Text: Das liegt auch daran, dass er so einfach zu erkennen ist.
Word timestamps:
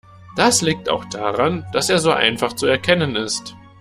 Das 0.35 0.63
liegt 0.63 0.89
auch 0.89 1.05
daran, 1.05 1.63
dass 1.73 1.87
er 1.91 1.99
so 1.99 2.09
einfach 2.11 2.53
zu 2.53 2.65
erkennen 2.65 3.15
ist. 3.15 3.55